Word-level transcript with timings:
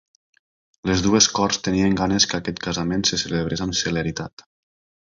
Les 0.91 1.03
dues 1.07 1.27
corts 1.39 1.61
tenien 1.67 1.99
ganes 2.01 2.27
que 2.33 2.41
aquest 2.41 2.65
casament 2.67 3.07
se 3.13 3.21
celebrés 3.27 3.65
amb 3.69 3.79
celeritat. 3.83 4.51